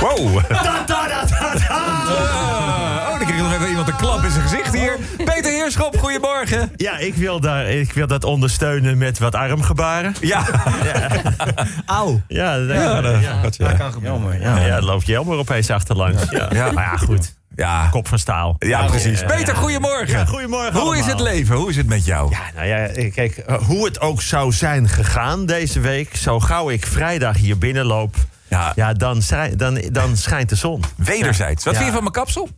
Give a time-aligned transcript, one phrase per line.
[0.00, 0.40] Wow.
[0.48, 1.76] Da, da, da, da, da.
[3.10, 4.98] Oh, dan kreeg nog even iemand een klap in zijn gezicht hier.
[5.16, 6.72] Peter Heerschop, goedemorgen.
[6.76, 10.14] Ja, ik wil, daar, ik wil dat ondersteunen met wat armgebaren.
[10.20, 10.44] Ja.
[11.86, 12.20] Auw.
[12.28, 13.42] Ja, dat, Ja, dat, ja.
[13.42, 13.72] dat, ja.
[13.72, 14.40] kan gebeuren.
[14.40, 16.22] Ja, ja, dan loopt Jelmer opeens achterlangs.
[16.30, 16.48] Ja.
[16.52, 16.72] Ja.
[16.72, 17.36] Maar ja, goed.
[17.56, 17.88] Ja.
[17.90, 18.56] Kop van staal.
[18.58, 19.22] Ja, precies.
[19.24, 20.08] Peter, goedemorgen.
[20.08, 21.56] Ja, goedemorgen Hoe is het leven?
[21.56, 22.30] Hoe is het met jou?
[22.30, 26.16] Ja, nou ja, kijk, eh, hoe het ook zou zijn gegaan deze week...
[26.16, 28.16] zo gauw ik vrijdag hier binnenloop...
[28.48, 28.72] Ja.
[28.74, 29.22] Ja, dan,
[29.56, 30.82] dan, dan schijnt de zon.
[30.96, 31.64] Wederzijds.
[31.64, 32.48] Wat vind je van mijn kapsel?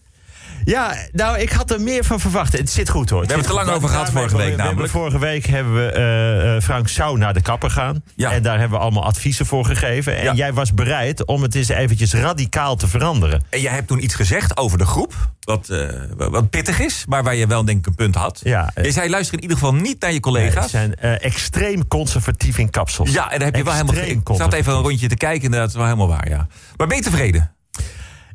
[0.64, 2.52] Ja, nou, ik had er meer van verwacht.
[2.52, 3.20] Het zit goed hoor.
[3.20, 4.90] We hebben het er lang over gehad vorige week namelijk.
[4.92, 8.02] Vorige week hebben we eh, eh, Frank Sau naar de kapper gaan.
[8.16, 8.32] Ja.
[8.32, 10.16] En daar hebben we allemaal adviezen voor gegeven.
[10.16, 10.34] En Ja.
[10.34, 13.42] jij was bereid om het eens eventjes radicaal te veranderen.
[13.48, 15.14] En jij hebt toen iets gezegd over de groep.
[15.40, 18.40] Wat, eh, wat pittig is, maar waar je wel denk ik een punt had.
[18.42, 20.70] Ja, eh, je zei luister in ieder geval niet naar je Ze collega's.
[20.70, 23.10] zijn eh, extreem conservatief in kapsels.
[23.12, 23.94] Ja, en daar heb je wel helemaal...
[24.04, 26.46] Ik zat even een rondje te kijken, inderdaad, dat is wel helemaal waar, ja.
[26.76, 27.52] Maar ben je tevreden?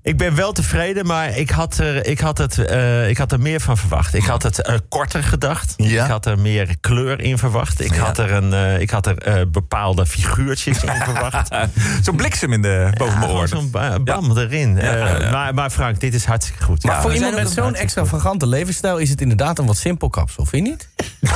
[0.06, 3.40] Ik ben wel tevreden, maar ik had er, ik had het, eh, ik had er
[3.40, 4.14] meer van verwacht.
[4.14, 5.74] Ik had het eh, korter gedacht.
[5.78, 6.04] Ja.
[6.04, 7.82] Ik had er meer kleur in verwacht.
[7.82, 8.04] Ik Ja.
[8.04, 11.50] had er, een, eh, ik had er eh, bepaalde figuurtjes in verwacht.
[12.04, 14.76] Zo'n bliksem in de, boven mijn Zo'n ba- bam erin.
[14.76, 15.30] Ja, ja.
[15.32, 16.84] Maar, maar Frank, dit is hartstikke goed.
[16.84, 20.46] Maar Ja, voor iemand met zo'n extravagante levensstijl is het inderdaad een wat simpel kapsel,
[20.46, 20.88] vind je niet?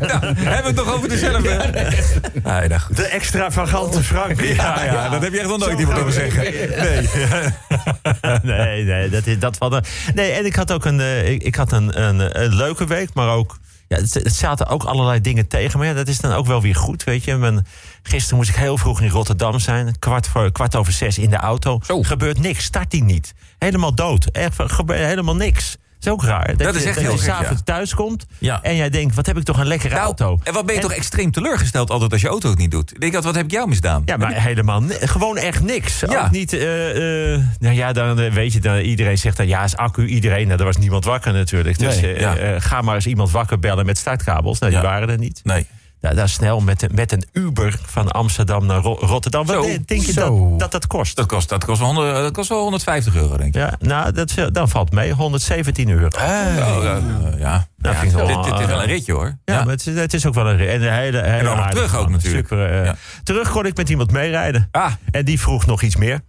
[0.00, 1.70] Nou, hebben we het toch over dezelfde?
[2.44, 2.68] Nee.
[2.94, 4.40] De extravagante Frank.
[4.40, 6.42] Ja, ja, dat heb je echt nog nooit iemand over zeggen.
[6.82, 7.08] Nee.
[8.42, 9.82] nee, nee, dat is dat van.
[10.14, 13.14] Nee, en ik had ook een, eh, ik, ik had een, een, een leuke week,
[13.14, 13.58] maar ook.
[13.88, 15.78] Ja, het, het zaten ook allerlei dingen tegen.
[15.78, 17.62] Maar ja, dat is dan ook wel weer goed, weet je.
[18.02, 19.98] Gisteren moest ik heel vroeg in Rotterdam zijn.
[19.98, 21.80] Kwart, voor, kwart over zes in de auto.
[21.84, 22.02] Zo.
[22.02, 23.34] Gebeurt niks, start die niet.
[23.58, 24.24] Helemaal dood.
[24.24, 25.76] Echt, gebeurt helemaal niks.
[26.02, 26.56] Dat is ook raar.
[26.56, 27.74] Dat is je- echt dat heel je gek, s'avonds ja.
[27.74, 28.62] thuis komt Ja.
[28.62, 30.38] en jij denkt, wat heb ik toch een lekkere Nou, auto.
[30.44, 32.92] en wat ben je En- toch extreem teleurgesteld altijd als je auto het niet doet?
[32.94, 34.02] Ik denk dat, wat heb ik jou misdaan?
[34.04, 36.00] Ja, maar helemaal gewoon echt niks.
[36.00, 36.24] Ja.
[36.24, 39.64] Ook niet, eh, eh, nou ja, dan eh, weet je, dan, iedereen zegt dan ja,
[39.64, 40.46] is accu iedereen.
[40.46, 41.78] Nou, er was niemand wakker natuurlijk.
[41.78, 42.60] Dus Nee, ja.
[42.60, 44.58] ga maar eens iemand wakker bellen met startkabels.
[44.58, 45.40] Nou, die waren er niet.
[45.44, 45.66] Nee.
[46.02, 49.46] Nou, daar snel met, een- met een Uber van Amsterdam naar Ro- Rotterdam.
[49.46, 50.48] Wat Zo, denk- denk je zo.
[50.50, 51.16] dat, dat dat kost?
[51.16, 53.60] Dat kost, dat kost, wel, 100, dat kost wel 150 euro, denk ik.
[53.60, 55.12] Ja, nou, dat, dan valt mee.
[55.12, 56.06] 117 euro.
[56.06, 56.20] Oh,
[57.38, 57.66] ja.
[57.78, 59.38] Dat ja, vind ik wel, dit, dit is wel een ritje, hoor.
[59.44, 60.60] Ja, maar het is, het is ook wel een...
[60.68, 62.48] En, de hele, hele dan terug ook natuurlijk.
[62.48, 62.96] Super, eh, Ja.
[63.22, 64.68] Terug kon ik met iemand meerijden.
[64.70, 64.92] Ah.
[65.10, 66.20] En die vroeg nog iets meer.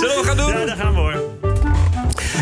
[0.00, 0.48] Zullen we gaan doen?
[0.58, 1.25] Ja, daar gaan we hoor.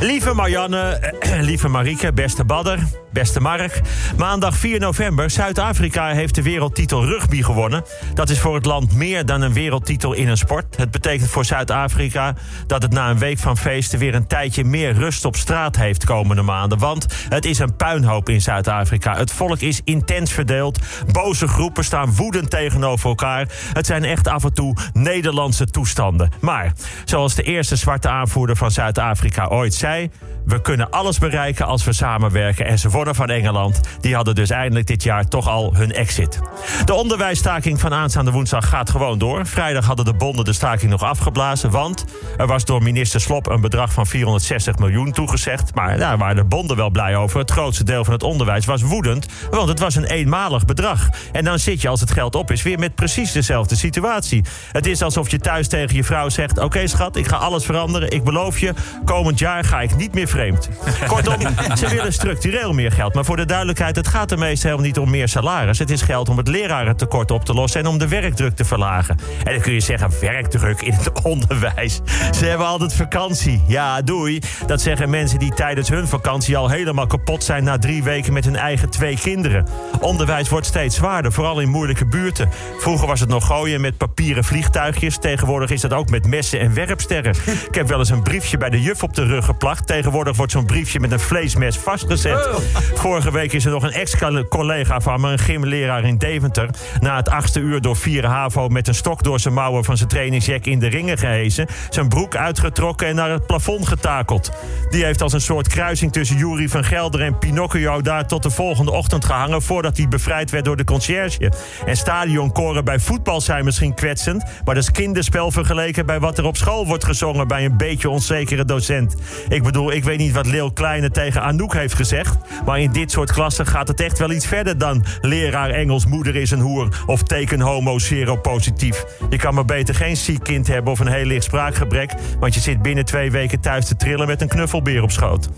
[0.00, 2.78] Lieve Marianne, lieve Marieke, beste Badder,
[3.12, 3.81] beste Mark.
[4.16, 5.31] Maandag 4 november.
[5.31, 7.84] Zuid-Afrika heeft de wereldtitel rugby gewonnen.
[8.15, 10.77] Dat is voor het land meer dan een wereldtitel in een sport.
[10.77, 12.34] Het betekent voor Zuid-Afrika
[12.66, 13.99] dat het na een week van feesten...
[13.99, 16.78] weer een tijdje meer rust op straat heeft komende maanden.
[16.78, 19.16] Want het is een puinhoop in Zuid-Afrika.
[19.16, 20.78] Het volk is intens verdeeld.
[21.12, 23.49] Boze groepen staan woedend tegenover elkaar.
[23.72, 26.31] Het zijn echt af en toe Nederlandse toestanden.
[26.41, 26.72] Maar,
[27.04, 32.67] zoals de eerste zwarte aanvoerder van Zuid-Afrika ooit We kunnen alles bereiken als we samenwerken.
[32.67, 33.81] En ze wonnen van Engeland.
[34.00, 36.41] Die hadden dus eindelijk dit jaar toch al hun exit.
[36.84, 39.47] De onderwijsstaking van aanstaande woensdag gaat gewoon door.
[39.47, 41.71] Vrijdag hadden de bonden de staking nog afgeblazen.
[41.71, 42.05] Want
[42.37, 45.75] er was door minister Slop een bedrag van 460 miljoen toegezegd.
[45.75, 47.39] Maar daar waren de bonden wel blij over.
[47.39, 49.27] Het grootste deel van het onderwijs was woedend.
[49.51, 51.09] Want het was een eenmalig bedrag.
[51.33, 54.45] En dan zit je als het geld op is weer met precies dezelfde situatie.
[54.72, 56.59] Het is alsof je thuis tegen je vrouw zegt...
[56.59, 58.11] oké schat, ik ga alles veranderen.
[58.11, 58.75] Ik beloof je,
[59.05, 60.68] komend jaar ga ik niet meer vreemd.
[61.06, 61.38] Kortom,
[61.76, 63.14] ze willen structureel meer geld.
[63.14, 65.78] Maar voor de duidelijkheid, het gaat er meestal helemaal niet om meer salaris.
[65.78, 67.80] Het is geld om het lerarentekort op te lossen...
[67.80, 69.18] en om de werkdruk te verlagen.
[69.44, 72.00] En dan kun je zeggen, werkdruk in het onderwijs.
[72.36, 73.62] Ze hebben altijd vakantie.
[73.66, 74.40] Ja, doei.
[74.66, 77.64] Dat zeggen mensen die tijdens hun vakantie al helemaal kapot zijn...
[77.64, 79.66] na drie weken met hun eigen twee kinderen.
[80.00, 82.50] Onderwijs wordt steeds zwaarder, vooral in moeilijke buurten.
[82.78, 85.18] Vroeger was het nog gooien met papieren vliegtuigjes.
[85.18, 87.34] Tegenwoordig is dat ook met messen en werpsterren.
[87.68, 89.62] Ik heb wel eens een briefje bij de juf op de rug geplakt.
[89.64, 92.48] Tegenwoordig wordt zo'n briefje met een vleesmes vastgezet.
[92.94, 96.69] Vorige week is er nog een ex-collega van me, een gymleraar in Deventer...
[97.00, 99.84] na het achtste uur door vier HAVO met een stok door zijn mouwen...
[99.84, 101.66] van zijn trainingsjack in de ringen gehezen...
[101.91, 104.50] zijn broek uitgetrokken en naar het plafond getakeld.
[104.91, 108.00] Die heeft als een soort kruising tussen Jury van Gelder en Pinocchio...
[108.00, 109.62] daar tot de volgende ochtend gehangen...
[109.62, 111.53] voordat hij bevrijd werd door de conciërge.
[111.86, 114.44] En stadionkoren bij voetbal zijn misschien kwetsend...
[114.65, 117.48] maar dat is kinderspel vergeleken bij wat er op school wordt gezongen...
[117.48, 119.15] bij een beetje onzekere docent.
[119.54, 122.36] Ik bedoel, ik weet niet wat Leeuw Kleine tegen Anouk heeft gezegd.
[122.65, 126.36] Maar in dit soort klassen gaat het echt wel iets verder dan leraar Engels, moeder
[126.36, 129.04] is een hoer of teken homo seropositief.
[129.30, 132.60] Je kan maar beter geen ziek kind hebben of een heel licht spraakgebrek, want je
[132.60, 135.48] zit binnen twee weken thuis te trillen met een knuffelbeer op schoot.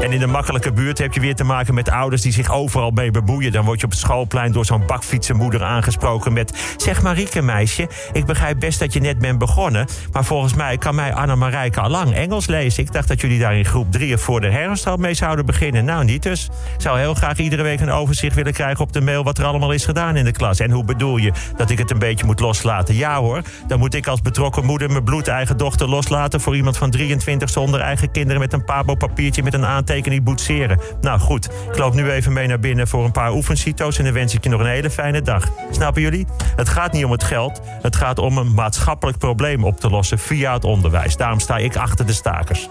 [0.00, 2.90] En in de makkelijke buurt heb je weer te maken met ouders die zich overal
[2.90, 3.52] mee bemoeien.
[3.52, 6.74] Dan word je op het schoolplein door zo'n bakfietsenmoeder aangesproken met...
[6.76, 9.86] Zeg Marieke, meisje, ik begrijp best dat je net bent begonnen...
[10.12, 12.82] maar volgens mij kan mij Anne Marijke al lang Engels lezen.
[12.82, 15.46] Ik dacht dat jullie daar in groep drie of voor de herfst al mee zouden
[15.46, 15.84] beginnen.
[15.84, 16.44] Nou, niet dus.
[16.74, 19.24] Ik zou heel graag iedere week een overzicht willen krijgen op de mail...
[19.24, 20.60] wat er allemaal is gedaan in de klas.
[20.60, 22.94] En hoe bedoel je dat ik het een beetje moet loslaten?
[22.94, 26.40] Ja hoor, dan moet ik als betrokken moeder mijn bloedeigen dochter loslaten...
[26.40, 30.80] voor iemand van 23 zonder eigen kinderen met een pabo-papiertje met een aantekening boetseren.
[31.00, 33.98] Nou goed, ik loop nu even mee naar binnen voor een paar oefencito's...
[33.98, 35.48] en dan wens ik je nog een hele fijne dag.
[35.70, 36.26] Snappen jullie?
[36.56, 37.60] Het gaat niet om het geld.
[37.82, 41.16] Het gaat om een maatschappelijk probleem op te lossen via het onderwijs.
[41.16, 42.68] Daarom sta ik achter de stakers.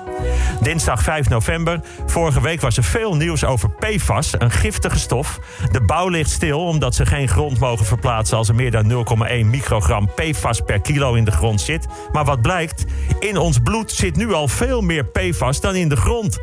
[0.59, 1.79] Dinsdag 5 november.
[2.05, 5.39] Vorige week was er veel nieuws over PFAS, een giftige stof.
[5.71, 8.37] De bouw ligt stil omdat ze geen grond mogen verplaatsen...
[8.37, 11.87] als er meer dan 0,1 microgram PFAS per kilo in de grond zit.
[12.11, 12.85] Maar wat blijkt?
[13.19, 16.39] In ons bloed zit nu al veel meer PFAS dan in de grond.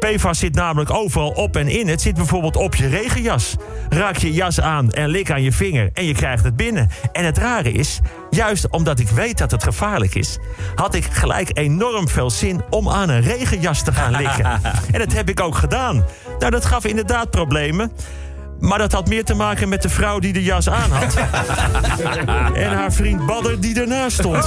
[0.00, 1.88] PFAS zit namelijk overal op en in.
[1.88, 3.56] Het zit bijvoorbeeld op je regenjas.
[3.88, 6.90] Raak je jas aan en lik aan je vinger en je krijgt het binnen.
[7.12, 8.00] En het rare is,
[8.30, 10.38] juist omdat ik weet dat het gevaarlijk is...
[10.74, 14.44] had ik gelijk enorm veel zin om aan een regenjas te gaan likken.
[14.92, 16.04] en dat heb ik ook gedaan.
[16.38, 17.92] Nou, dat gaf inderdaad problemen.
[18.60, 21.14] Maar dat had meer te maken met de vrouw die de jas aan had.
[22.64, 24.44] en haar vriend Badder die ernaast stond.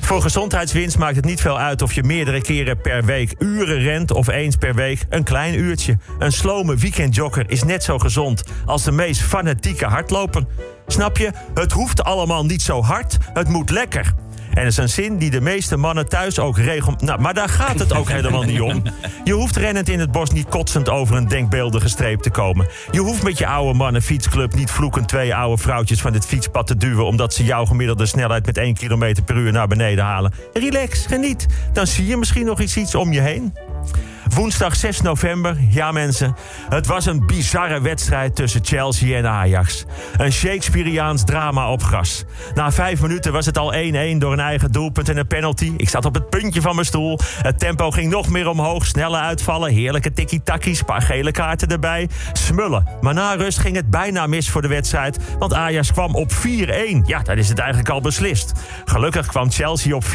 [0.00, 4.10] Voor gezondheidswinst maakt het niet veel uit of je meerdere keren per week uren rent
[4.10, 5.98] of eens per week een klein uurtje.
[6.18, 10.42] Een slome weekendjogger is net zo gezond als de meest fanatieke hardloper.
[10.86, 11.30] Snap je?
[11.54, 14.14] Het hoeft allemaal niet zo hard, het moet lekker.
[14.54, 16.94] En dat is een zin die de meeste mannen thuis ook regel...
[16.98, 18.82] Nou, maar daar gaat het ook helemaal niet om.
[19.24, 22.66] Je hoeft rennend in het bos niet kotsend over een denkbeeldige streep te komen.
[22.90, 26.66] Je hoeft met je oude mannen fietsclub niet vloekend twee oude vrouwtjes van het fietspad
[26.66, 27.06] te duwen...
[27.06, 30.32] omdat ze jouw gemiddelde snelheid met 1 km per uur naar beneden halen.
[30.52, 31.46] Relax, geniet.
[31.72, 33.54] Dan zie je misschien nog iets, iets om je heen.
[34.34, 36.36] Woensdag 6 november, ja mensen,
[36.68, 39.84] het was een bizarre wedstrijd tussen Chelsea en Ajax.
[40.16, 42.24] Een Shakespeareaans drama op gras.
[42.54, 43.76] Na vijf minuten was het al 1-1
[44.18, 45.72] door een eigen doelpunt en een penalty.
[45.76, 47.18] Ik zat op het puntje van mijn stoel.
[47.42, 52.08] Het tempo ging nog meer omhoog, snelle uitvallen, heerlijke tikkie-takkies, paar gele kaarten erbij.
[52.32, 52.88] Smullen.
[53.00, 56.36] Maar na rust ging het bijna mis voor de wedstrijd, want Ajax kwam op 4-1.
[57.04, 58.52] Ja, dan is het eigenlijk al beslist.
[58.84, 60.08] Gelukkig kwam Chelsea op 4-2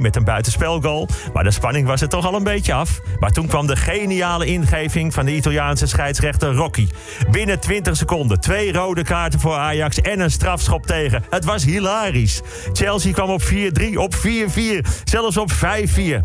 [0.00, 3.00] met een buitenspelgoal, maar de spanning was er toch al een beetje af.
[3.20, 6.88] Maar toen kwam kwam de geniale ingeving van de Italiaanse scheidsrechter Rocky.
[7.30, 11.24] Binnen 20 seconden twee rode kaarten voor Ajax en een strafschop tegen.
[11.30, 12.40] Het was hilarisch.
[12.72, 13.46] Chelsea kwam op 4-3,
[13.94, 14.20] op 4-4,
[15.04, 15.56] zelfs op 5-4.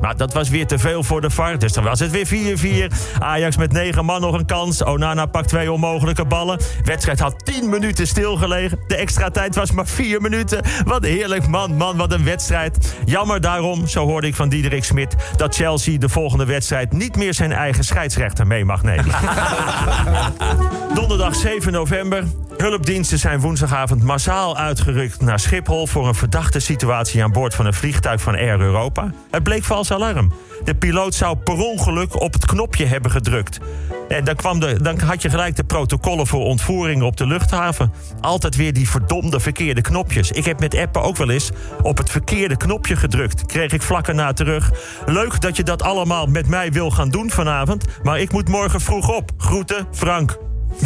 [0.01, 3.19] Maar dat was weer te veel voor de VAR, dus dan was het weer 4-4.
[3.19, 4.83] Ajax met 9 man nog een kans.
[4.83, 6.59] Onana pakt twee onmogelijke ballen.
[6.83, 8.79] wedstrijd had 10 minuten stilgelegen.
[8.87, 10.63] De extra tijd was maar 4 minuten.
[10.85, 12.95] Wat heerlijk, man, man, wat een wedstrijd.
[13.05, 15.15] Jammer daarom, zo hoorde ik van Diederik Smit...
[15.37, 19.15] dat Chelsea de volgende wedstrijd niet meer meer zijn eigen scheidsrechter mee mag nemen.
[20.99, 22.23] Donderdag 7 november.
[22.57, 25.87] Hulpdiensten zijn woensdagavond massaal uitgerukt naar Schiphol...
[25.87, 29.11] voor een verdachte situatie aan boord van een vliegtuig van Air Europa.
[29.31, 30.31] Het bleek vals alarm.
[30.63, 33.59] De piloot zou per ongeluk op het knopje hebben gedrukt.
[34.07, 37.93] En dan, kwam de, dan had je gelijk de protocollen voor ontvoeringen op de luchthaven.
[38.21, 40.31] Altijd weer die verdomde verkeerde knopjes.
[40.31, 41.51] Ik heb met appen ook wel eens
[41.81, 43.45] op het verkeerde knopje gedrukt.
[43.45, 44.71] Kreeg ik vlak na terug.
[45.05, 47.85] Leuk dat je dat allemaal met mij wil gaan doen vanavond.
[48.03, 49.31] Maar ik moet morgen vroeg op.
[49.37, 50.37] Groeten, Frank.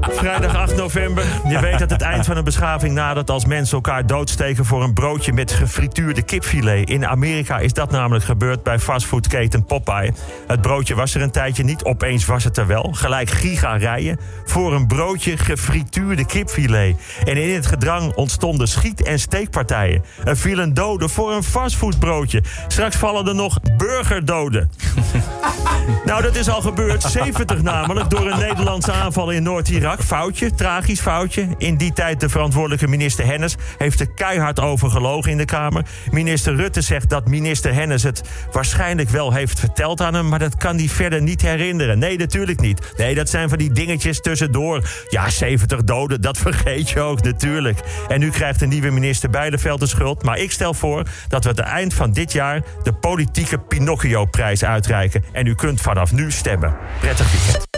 [0.00, 1.24] Vrijdag 8 november.
[1.48, 4.92] Je weet dat het eind van een beschaving nadert als mensen elkaar doodsteken voor een
[4.92, 6.90] broodje met gefrituurde kipfilet.
[6.90, 10.12] In Amerika is dat namelijk gebeurd bij fastfoodketen Popeye.
[10.46, 12.90] Het broodje was er een tijdje niet, opeens was het er wel.
[12.92, 16.96] Gelijk giga rijen voor een broodje gefrituurde kipfilet.
[17.24, 20.04] En in het gedrang ontstonden schiet- en steekpartijen.
[20.24, 22.42] Er vielen doden voor een fastfoodbroodje.
[22.68, 24.70] Straks vallen er nog burgerdoden.
[26.06, 26.99] nou, dat is al gebeurd.
[27.08, 30.02] 70 namelijk door een Nederlandse aanval in Noord-Irak.
[30.02, 31.48] Foutje, tragisch foutje.
[31.58, 35.84] In die tijd de verantwoordelijke minister Hennis heeft er keihard over gelogen in de Kamer.
[36.10, 40.56] Minister Rutte zegt dat minister Hennis het waarschijnlijk wel heeft verteld aan hem, maar dat
[40.56, 41.98] kan hij verder niet herinneren.
[41.98, 42.92] Nee, natuurlijk niet.
[42.96, 44.88] Nee, dat zijn van die dingetjes tussendoor.
[45.08, 47.78] Ja, 70 doden, dat vergeet je ook natuurlijk.
[48.08, 50.22] En nu krijgt de nieuwe minister Bijleveld de schuld.
[50.22, 55.24] Maar ik stel voor dat we het eind van dit jaar de politieke Pinocchio-prijs uitreiken.
[55.32, 56.76] En u kunt vanaf nu stemmen.
[56.98, 57.69] Prettig weekend.